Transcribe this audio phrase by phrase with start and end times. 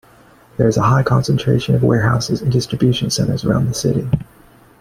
[0.57, 4.09] There is a high concentration of warehouses and distribution centres around the city.